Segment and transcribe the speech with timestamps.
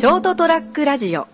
[0.00, 1.28] ショートトラックラジオ。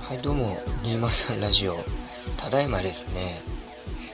[0.00, 1.76] はい、どうも、203ラジオ、
[2.40, 3.38] ただいまですね、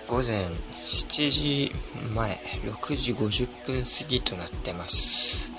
[0.08, 1.72] 午前7時
[2.12, 2.32] 前、
[2.64, 5.52] 6時50分過ぎとなってます。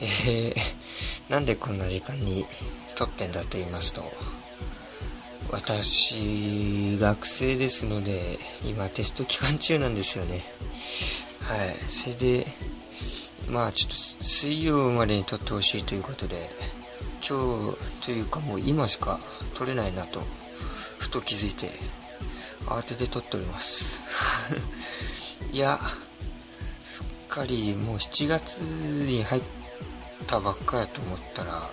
[0.00, 0.54] えー、
[1.30, 2.46] なんでこんな時間に
[2.96, 4.02] 撮ってんだと言いますと、
[5.52, 10.42] 私、学生ですので、今テスト期間中なんですよね。
[11.38, 12.46] はい、それで、
[13.48, 16.50] まあちょっと水曜までに撮ってほしいということで、
[17.26, 19.20] 今日というかもう今しか
[19.54, 20.20] 撮れないなと
[21.14, 21.70] と気づいて
[22.66, 24.02] 慌てて撮っております。
[25.52, 25.78] いや
[26.84, 29.42] すっかりもう7月に入っ
[30.26, 31.70] たばっかやと思ったら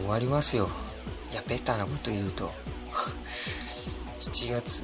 [0.00, 0.70] 終わりますよ。
[1.30, 2.50] いやベタなこと言うと。
[4.20, 4.82] 7月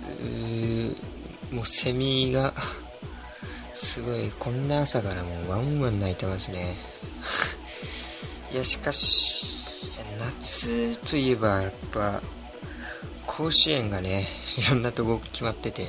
[1.51, 2.53] もうセミが
[3.73, 6.77] すごいこんな朝からもうワンワン鳴いてますね。
[8.53, 12.21] いやしかし夏といえばやっぱ
[13.27, 15.89] 甲子園がね いろんなとこ決まってて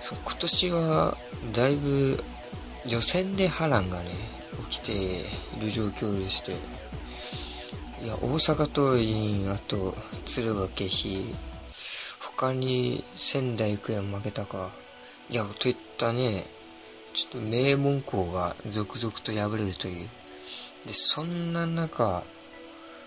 [0.00, 1.18] そう今年は
[1.52, 2.22] だいぶ
[2.86, 4.10] 予選で波乱がね
[4.70, 5.24] 起きてい
[5.60, 11.34] る状況でしていや大阪桐蔭あと敦賀気比
[12.20, 14.70] 他に仙台育英も負けたか
[15.30, 16.46] いやといったね
[17.14, 20.08] ちょっと名門校が続々と敗れるという。
[20.86, 22.22] でそんな中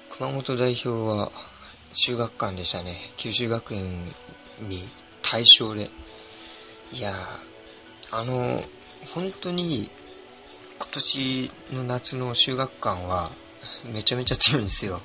[0.10, 1.32] 熊本代表は
[1.94, 2.98] 中学館でしたね。
[3.18, 4.06] 九州学園
[4.62, 4.88] に
[5.22, 5.90] 大勝で。
[6.92, 7.14] いや
[8.12, 8.64] あの
[9.14, 9.90] 本当に
[10.80, 13.32] 今年の夏の修学館は
[13.94, 15.02] めちゃめちゃ強いんですよ。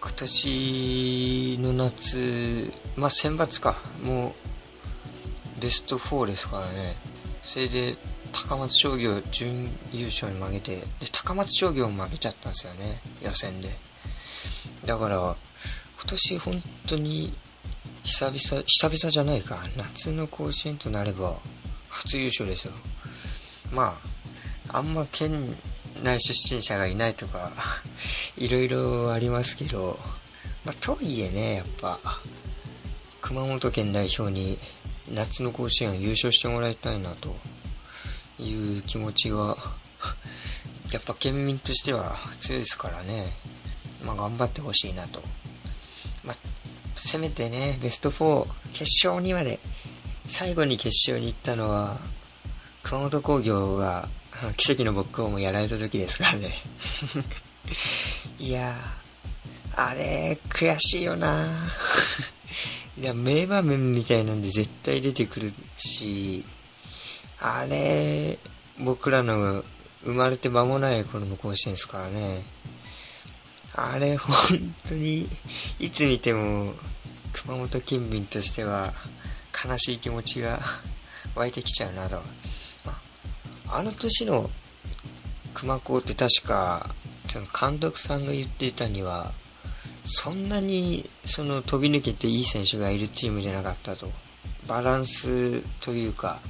[0.00, 3.76] 今年の夏まあ選抜か。
[4.02, 4.34] も
[5.58, 6.96] うベスト4ですからね。
[7.42, 7.96] それで
[8.32, 13.00] 高松商業準優勝に負けてで高松商業も負けちゃったんですよね。
[13.22, 13.70] 予選で。
[14.86, 15.36] だから
[16.00, 17.34] 今年本当に
[18.04, 19.58] 久々久々じゃないか。
[19.76, 21.36] 夏の甲子園となれば
[21.88, 22.72] 初優勝ですよ。
[23.72, 23.98] ま
[24.68, 25.56] ああんま県
[26.02, 27.52] 内出身者がいないとか
[28.38, 29.98] いろいろありますけど、
[30.64, 31.98] まあ、とはいえねやっぱ
[33.20, 34.58] 熊本県代表に
[35.12, 37.36] 夏の甲子園優勝してもらいたいなと
[38.38, 39.56] いう気持ちが
[40.92, 43.32] やっぱ県民としては強いですからね、
[44.04, 45.22] まあ、頑張ってほしいなと、
[46.24, 46.36] まあ、
[46.96, 49.58] せめてねベスト4決勝にまで
[50.26, 51.98] 最後に決勝に行ったのは
[52.82, 54.08] 熊本工業が
[54.56, 56.54] 奇跡の僕をもやられた時ですからね。
[58.38, 58.74] いや
[59.74, 61.72] あれ悔しいよな。
[63.00, 66.44] いや名場面みたいなんで絶対出てくるし
[67.38, 68.38] あれ
[68.80, 69.62] 僕らの
[70.02, 72.42] 生まれて間もない頃の甲子園ですからね。
[73.80, 75.28] あれ本当に
[75.78, 76.72] いつ見ても
[77.32, 78.92] 熊本県民としては
[79.64, 80.58] 悲しい気持ちが
[81.36, 82.16] 湧いてきちゃうなと、
[82.84, 82.98] ま
[83.68, 84.50] あ、の年の
[85.54, 86.90] 熊高って確か
[87.28, 89.32] その監督さんが言っていたには
[90.04, 94.10] そんなにその飛び抜けていい選手がいるチームじゃなかったと。
[94.66, 96.40] バランスというか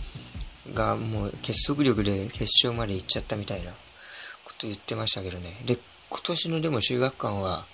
[0.74, 5.56] がもう結束力で決勝まで行っちゃったみたいなこと言ってましたけどね。
[6.10, 7.66] 今年のでも修学館は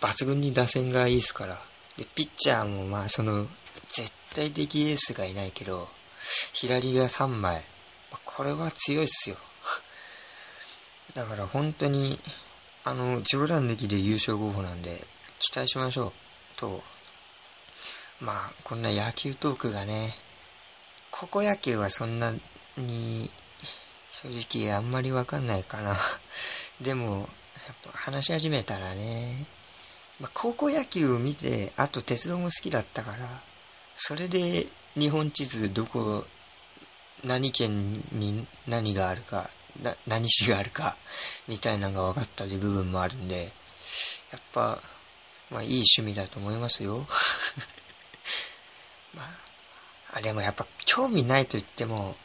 [0.00, 1.60] 抜群に打線がいいですから。
[1.96, 3.46] でピッチャーもまあその
[3.92, 5.88] 絶対的エースがいないけど
[6.52, 7.64] 左が3枚。
[8.24, 9.36] これは強いっすよ。
[11.14, 12.20] だから本当に
[12.84, 15.02] あのジョラン抜きで優勝候補なんで
[15.38, 16.12] 期待しましょう。
[16.56, 16.82] と
[18.20, 20.14] まあこんな野球トークがね
[21.10, 22.32] 高校野球はそんな
[22.76, 23.30] に
[24.10, 25.96] 正直あんまりわかんないかな。
[26.80, 27.28] でも
[27.68, 29.46] やっぱ話し始めたらね、
[30.20, 33.42] まあ、高校野球を見てあと鉄道も好きだったから
[33.94, 34.66] それで
[34.96, 36.24] 日本地図どこ
[37.24, 39.50] 何県に何があるか
[39.82, 40.96] な何市があるか
[41.46, 43.52] みたいなのが分かったという部分もあるんで
[44.32, 44.80] やっぱ
[45.50, 47.06] まあいい趣味だと思いますよ。
[49.14, 52.16] まああでもやっぱ興味ないと言っても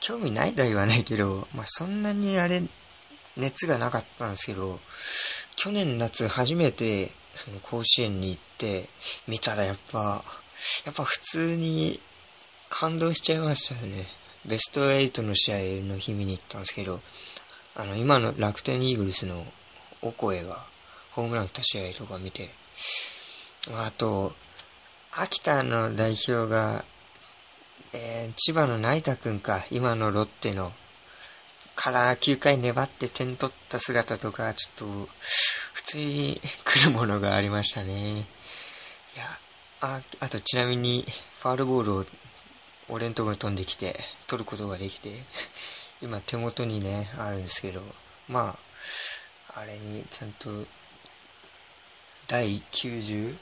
[0.00, 2.62] 興味ないとは言わないけど、まあ、そんなにあれ
[3.36, 4.80] 熱がなかったんですけど
[5.56, 8.88] 去年夏初めてその甲子園に行って
[9.26, 10.24] 見たらやっぱ、
[10.86, 12.00] やっぱ普通に
[12.68, 14.06] 感動しちゃいましたよね。
[14.46, 17.00] ベスト8の試合の日見に行ったんですけど、
[17.74, 19.44] あの、今の楽天イーグルスの
[20.02, 20.64] オコエが
[21.12, 22.50] ホームラン打った試合とか見て、
[23.72, 24.34] あと、
[25.12, 26.84] 秋田の代表が、
[27.92, 30.72] えー、千葉の成田くんか、今のロッテの、
[31.74, 35.08] から9回粘って点取った姿とか、ちょっと、
[35.72, 38.18] 普通に来るものがありましたね。
[38.18, 38.18] い
[39.16, 39.24] や、
[39.80, 41.04] あ、あとちなみに、
[41.38, 42.06] ファールボールを
[42.88, 45.22] 俺んとこに飛んできて、取ることができて、
[46.00, 47.82] 今手元にね、あるんですけど、
[48.28, 48.58] ま
[49.54, 50.66] あ、あれにちゃんと、
[52.26, 53.36] 第92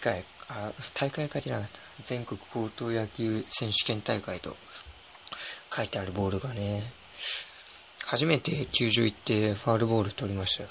[0.00, 1.78] 回、あ、大会書いてなかった。
[2.04, 4.56] 全国高等野球選手権大会と
[5.74, 6.92] 書いてあるボールがね、
[8.04, 10.68] 初めて90行ってファールボール取りましたよ。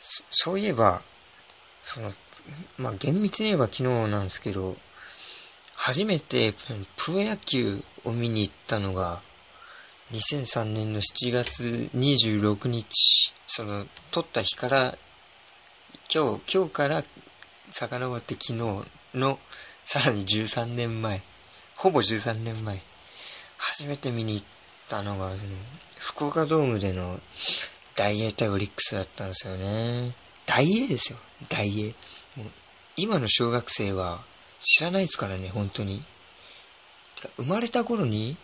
[0.00, 1.02] そそういえば、
[1.84, 2.12] その、
[2.78, 4.76] まあ、厳密に言えば昨日なんですけど、
[5.74, 6.54] 初めて
[6.96, 9.20] プロ野球を見に行ったのが、
[10.12, 14.98] 2003年の7月26日、その、撮った日から、
[16.12, 17.04] 今日、今日から
[17.72, 19.38] 遡って昨日の、
[19.84, 21.22] さらに13年前、
[21.76, 22.82] ほぼ13年前、
[23.78, 24.46] 初めて見に行っ
[24.88, 25.42] たのが、その、
[25.98, 27.20] 福岡ドームでの
[27.94, 30.14] 大英対オリックスだったんですよね。
[30.46, 31.18] 大英ですよ。
[31.50, 31.88] 大英。
[32.36, 32.46] もう
[32.96, 34.24] 今の小学生は
[34.62, 36.02] 知らないですからね、本当に。
[37.36, 38.38] 生まれた頃に、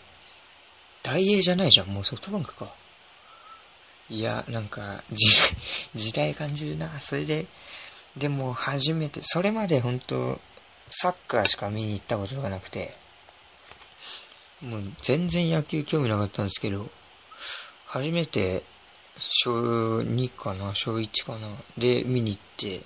[1.02, 2.70] 大英じゃないじゃん、もうソフトバンクか。
[4.10, 5.56] いや、なんか、時代、
[5.96, 7.00] 時代感じるな。
[7.00, 7.46] それで、
[8.18, 10.38] でも初めて、それまで本当
[10.90, 13.00] サッカーしか見に行ったことがなくて、
[14.62, 16.88] もう全然野球興味なかったんですけど、
[17.86, 18.62] 初めて、
[19.18, 22.84] 小2かな、小1かな、で見に行って、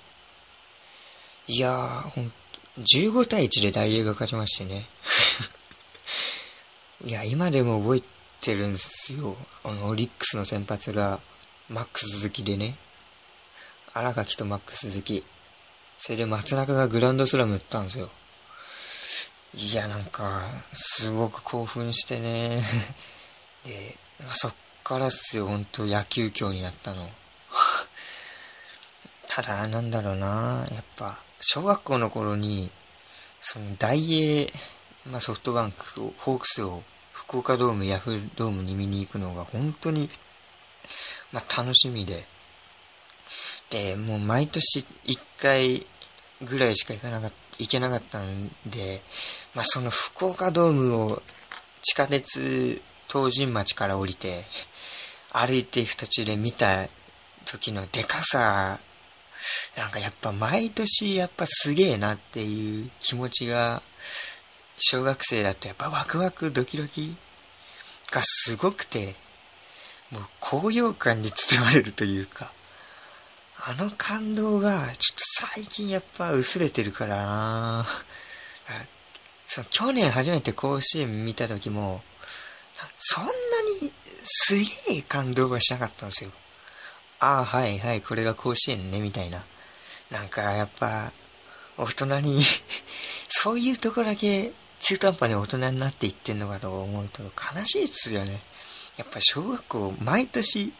[1.47, 2.31] いやー、ほん
[2.79, 4.87] 15対1で大英が勝ちましてね。
[7.05, 8.03] いや、今でも覚え
[8.41, 9.35] てるんですよ。
[9.63, 11.19] あの、オリックスの先発が、
[11.69, 12.77] マックス鈴木でね。
[13.93, 15.23] 荒垣とマックス鈴木。
[15.97, 18.11] それで松中がグランドスラム打ったんですよ。
[19.59, 22.63] いや、なんか、すごく興奮してね。
[23.65, 23.97] で、
[24.33, 27.09] そっからっすよ、ほんと野球教になったの。
[29.27, 32.69] ただ、なんだろうな、やっぱ、小学校の頃に、
[33.41, 34.53] その大英、
[35.07, 40.07] まあ、ソフトバンクを、ホークスを福岡ドーム、ヤフードームに見に行くのが本当に、
[41.31, 42.27] まあ、楽しみで。
[43.71, 45.87] で、もう毎年1回
[46.43, 49.01] ぐらいしか行かなかった、行けなかったんで、
[49.57, 51.23] まあ、その福岡ドームを
[51.81, 54.45] 地下鉄東神町から降りて、
[55.31, 56.87] 歩いていく途中で見た
[57.45, 58.79] 時のでかさ
[59.75, 63.81] なんかやっぱ毎年やっぱすげえなっていう気持ちが、
[64.77, 67.17] 小学生だとやっぱワクワクドキドキ
[68.11, 69.15] がすごくて、
[70.11, 72.51] もう高揚感に包まれるというか、
[73.65, 74.97] あの感動がちょっと
[75.55, 77.87] 最近やっぱ薄れてるからな。
[79.57, 82.01] その去年初めて甲子園見た時も、
[82.99, 83.31] そんな
[83.81, 83.91] に
[84.23, 84.55] す
[84.87, 86.29] げえ感動はしなかったんですよ。
[87.19, 89.43] ああ、はいはい、これが甲子園ね、みたいな。
[90.11, 91.11] なんか、やっぱ、
[91.75, 92.43] 大人に
[93.29, 98.43] そういうとこだけ中途半端に大人になっていってんのかと思うと悲しいですよね。
[98.97, 100.71] やっぱ小学校、毎年、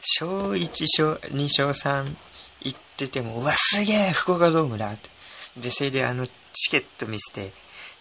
[0.00, 2.16] 小1、小2、小3
[2.62, 5.10] 行ってても、うわ、すげえ福岡ドームだって。
[5.58, 7.52] で、それであの、チケット見せて、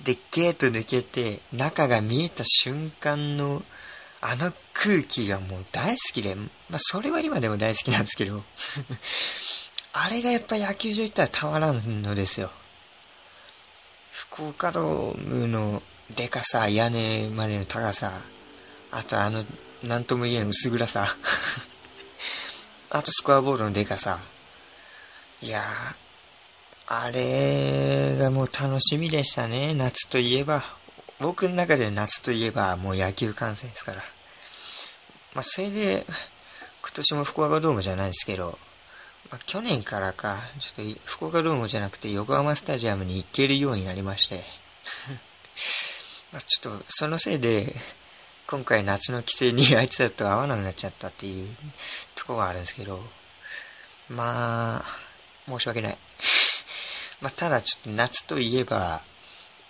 [0.03, 3.63] で、ゲート抜けて、中が見えた瞬間の、
[4.25, 8.41] あの空気がもう大好きで、まあそれは今でも大好きなんですけど
[9.91, 12.49] あれがやっぱ野球場行ったらたまらんのですよ。
[14.11, 18.21] 福岡ドームのでかさ、屋根までの高さ、
[18.91, 19.45] あとあの、
[19.83, 21.15] なんとも言えん薄暗さ、
[22.89, 24.19] あとスコアボードのでかさ。
[25.41, 26.02] いやー、
[26.87, 30.63] あれがもう楽しみでしたね、夏といえば。
[31.19, 34.03] 僕の中で夏といえばもう野球観戦ですから。
[35.33, 36.05] まあ、それで、
[36.81, 38.59] 今年も福岡ドームじゃないですけど、
[39.31, 44.43] まあ、去年からか、ちょっと福岡ドームじゃなくて横浜スタジアムに行けるようになりまして。
[46.33, 47.73] まちょっとそのせいで、
[48.45, 51.55] 今回夏の規制にあいつらと会わなくなっちゃったっていう
[52.15, 53.01] とこがあるんですけど、
[54.09, 55.97] まあ、申し訳ない。
[57.23, 59.01] まあ、ただちょっと夏といえば、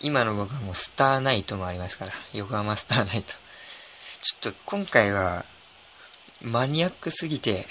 [0.02, 3.32] 今の僕はもうスターナイトもありますから、横浜スターナイト。
[4.24, 5.46] ちょっと今回は、
[6.42, 7.68] マニアックすぎて、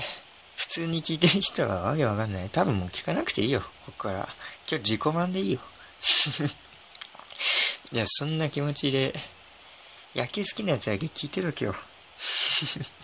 [0.54, 2.48] 普通に聞いてる人はわけわかんない。
[2.48, 4.28] 多分もう聞かなくていいよ、ここから。
[4.70, 5.60] 今日自己満でいいよ。
[7.90, 9.18] いや、そんな気持ちで、
[10.14, 11.74] 野球好きなやつだけ聞いてるわけよ。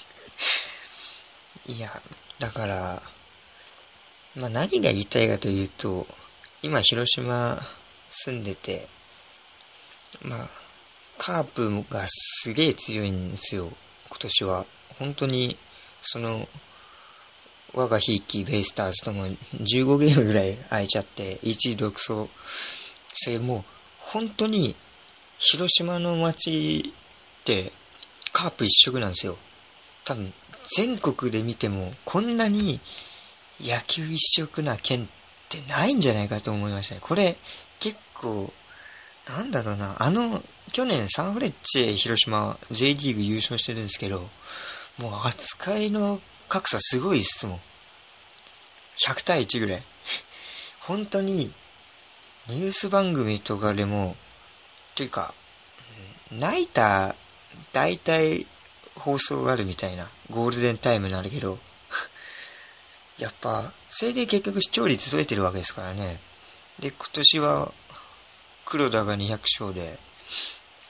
[1.67, 2.01] いや、
[2.39, 3.03] だから、
[4.37, 6.07] まあ何が言いたいかというと、
[6.61, 7.63] 今広島
[8.11, 8.89] 住んでて、
[10.23, 10.51] まあ、
[11.17, 13.71] カープがすげえ強いんですよ、
[14.09, 14.67] 今年は。
[14.99, 15.57] 本当に、
[16.03, 16.49] その、
[17.75, 22.29] 我がひいきベイスターズとも15ゲームぐらい空いちゃって、1位独走。
[23.15, 23.65] それもう、
[23.99, 24.75] 本当に、
[25.39, 26.93] 広島の街
[27.41, 27.73] って
[28.33, 29.39] カープ一色なんですよ。
[30.05, 30.33] 多分、
[30.77, 32.81] 全国で見ても、こんなに
[33.61, 35.18] 野球一色な県っ
[35.57, 37.01] ってないんじゃないかと思いましたね。
[37.03, 37.37] これ、
[37.81, 38.53] 結構、
[39.29, 44.29] なんだろうな、あの、去年サンフレッチェ広島 J リーグ優勝してるんですけど、
[44.99, 47.61] もう扱いの格差すごいっすもん。
[49.07, 49.83] 100対1ぐらい。
[50.81, 51.53] 本当に、
[52.49, 54.17] ニュース番組とかでも、
[54.95, 55.35] ていうか、
[56.33, 57.15] ナイター、
[57.73, 58.47] 大体
[58.95, 61.59] 放送があるみたいな、ゴールデンタイムになるけど、
[63.19, 66.21] やっぱ、それで結局視聴率増えてるわけですからね。
[66.79, 67.73] で、今年は、
[68.67, 69.99] 黒田が200勝で、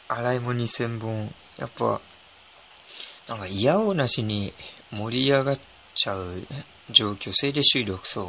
[0.09, 1.33] 荒井も2000本。
[1.59, 2.01] やっぱ、
[3.29, 4.53] なんか嫌おなしに
[4.91, 5.59] 盛り上がっ
[5.95, 6.47] ちゃう
[6.91, 7.31] 状況。
[7.33, 8.29] それで首位独走。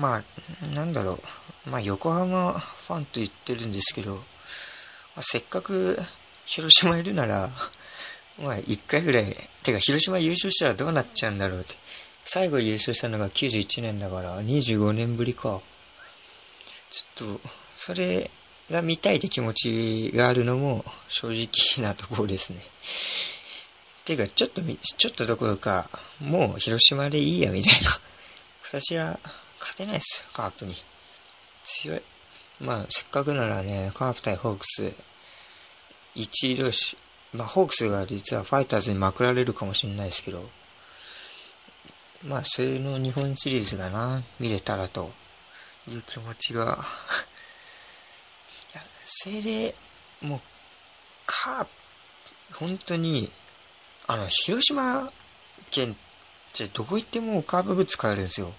[0.00, 0.22] ま
[0.62, 1.20] あ、なんだろ
[1.66, 1.70] う。
[1.70, 4.20] まあ、横浜ファンと言ってるんですけど、ま
[5.16, 5.98] あ、せっかく
[6.46, 7.50] 広島いるなら、
[8.38, 11.83] まあ、一回ぐらい、てか、広島優勝したらどうなっちゃうんだろうって。
[12.24, 15.60] 最後優勝したのが91年だから、25年ぶりか。
[16.90, 18.30] ちょっと、それ
[18.70, 22.60] が見たいって気持ちがあるのも正直なところですね。
[24.04, 25.88] ていうか、ちょっと、ちょっとどころか、
[26.20, 27.98] もう広島でいいや、みたいな。
[28.66, 29.18] 私は
[29.60, 30.76] 勝てないっす、カープに。
[31.64, 32.02] 強い。
[32.60, 34.92] まあ、せっかくならね、カープ対ホークス、
[36.14, 36.96] 一位同士、
[37.32, 40.48] まあ、ホークスが実はファイターズにまくられるかもしれないですけど、
[42.24, 45.12] まあ、それの日本シリーズがな、見れたらと
[45.86, 46.86] いう気持ちが
[48.72, 49.74] いや、それで、
[50.22, 50.40] もう、
[51.26, 51.70] カープ、
[52.54, 53.30] 本当に、
[54.06, 55.12] あの、広島
[55.70, 55.96] 県っ
[56.54, 58.54] てどこ行ってもカープグッズ買えるんですよ。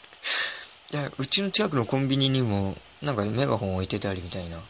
[0.92, 4.62] いや、うちの近くのコンビニにも、なんかメガホン置いてたりみたいな。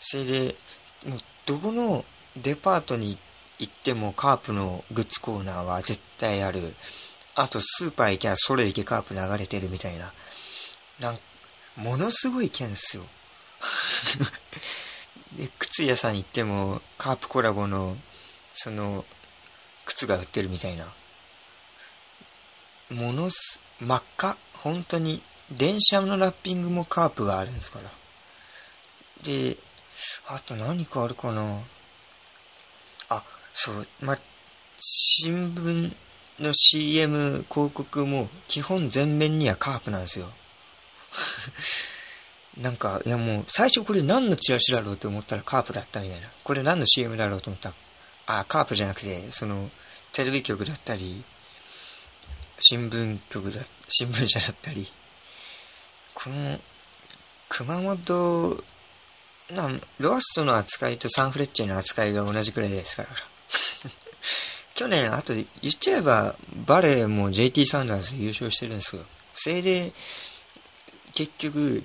[0.00, 0.56] それで、
[1.04, 3.18] もう、どこのデパートに
[3.58, 6.74] 行ってもカープのグッズコーナーは絶対ある。
[7.34, 10.12] あとスーパー行きゃそれ行けカープ流れてるみたいな。
[11.00, 11.18] なん
[11.76, 13.04] ものすごい剣っすよ。
[15.32, 17.96] で、靴屋さん行ってもカープコラボの、
[18.54, 19.04] その、
[19.86, 20.92] 靴が売ってるみたいな。
[22.90, 24.36] ものす、真っ赤。
[24.54, 27.90] 本当に、電車のラッピングもカープがあるんですから。
[29.22, 29.56] で、
[30.26, 31.62] あと何かあるかな。
[33.08, 33.24] あ、
[33.54, 34.18] そう、ま、
[34.78, 35.94] 新聞
[36.42, 40.30] の CM 広告も基本全面にはカープなんですよ。
[42.58, 46.28] なんか、いやもう、最初これ何のチラシだろうと思ったらカープだったみたいな。
[46.44, 47.74] これ何の CM だろうと思ったら、
[48.26, 49.70] あ、カープじゃなくて、その、
[50.12, 51.24] テレビ局だったり、
[52.60, 54.92] 新聞局だ、新聞社だったり、
[56.14, 56.60] この、
[57.48, 58.64] 熊本、
[59.50, 63.08] な、ロアストの扱いとサンフレッチェの扱いが同じくらいですから。
[64.74, 65.46] 去年、あと言っ
[65.78, 66.36] ちゃえば、
[66.66, 69.02] バレーも JT サンダース優勝してるんですよ。
[69.34, 69.92] それで、
[71.14, 71.82] 結局、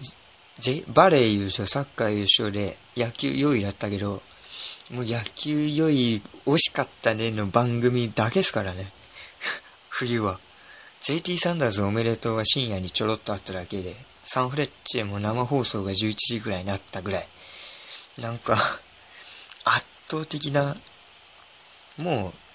[0.60, 4.22] J、バレー優勝、サッカー優勝で野球4位だったけど、
[4.90, 8.92] もう野球4位惜しかったねの番組だけですからね。
[9.90, 10.40] 冬は。
[11.02, 17.28] JT サンダースおめでとうが深夜にちょろっとあっただけで、サンフレッチェも生放送が11時ぐらいになったぐらい。
[18.18, 18.80] なんか、
[19.64, 20.76] 圧倒的な、
[21.98, 22.47] もう、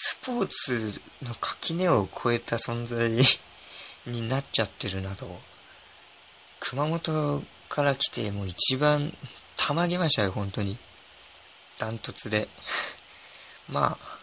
[0.00, 3.10] スポーツの垣根を超えた存在
[4.06, 5.40] になっちゃってるなと。
[6.60, 9.12] 熊本から来てもう一番
[9.56, 10.78] たまげましたよ、本当に。
[11.80, 12.48] ダントツで。
[13.68, 14.18] まあ、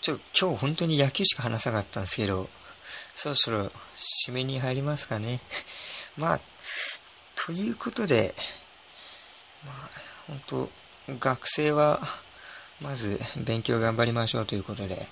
[0.00, 2.50] ちょ、今日本当に野球しか話さなかったんですけど、
[3.14, 3.72] そろそろ
[4.26, 5.40] 締めに入りますかね。
[6.18, 6.40] まあ、
[7.36, 8.34] ということで、
[9.64, 9.90] まあ、
[10.26, 10.70] 本当
[11.20, 12.20] 学生は、
[12.80, 15.08] まず勉強頑張りましょうということで、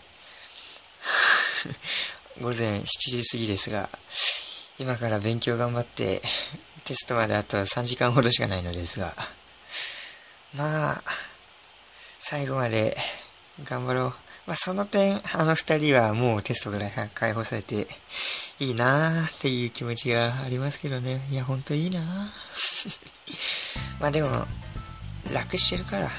[2.41, 3.89] 午前7時過ぎですが、
[4.79, 6.23] 今から勉強頑張って、
[6.85, 9.15] テストまであと3時間ほどしかないのですが、
[10.55, 11.03] まあ、
[12.21, 12.97] 最後まで
[13.65, 14.15] 頑張ろう。
[14.47, 17.89] まあ、その点、あの二人はもうテストから解放されて、
[18.61, 21.27] いいなーっていう気持ちがありますけどね。
[21.31, 22.03] いや、ほんといいなー
[23.99, 24.47] まあでも、
[25.33, 26.11] 楽してるから。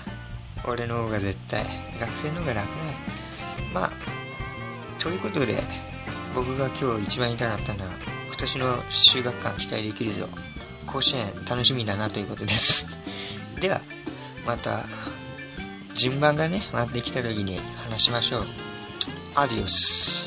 [0.67, 1.63] 俺の方が絶対。
[1.99, 2.97] 学生の方が楽だよ。
[3.73, 3.91] まあ、
[4.99, 5.63] ということで、
[6.35, 7.91] 僕が今日一番言いたかったのは、
[8.27, 10.27] 今年の修学館期待できるぞ。
[10.85, 12.85] 甲子園楽しみだなということです。
[13.59, 13.81] では、
[14.45, 14.85] また、
[15.95, 17.59] 順番がね、回ってきた時に
[17.89, 18.47] 話しましょう。
[19.35, 20.26] アディオス。